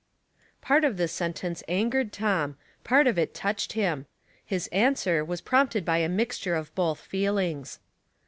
[0.61, 4.07] Part of this sentence angered Tom, part of it touched him;
[4.43, 7.77] his answer was prompted by a mixture of both feelings.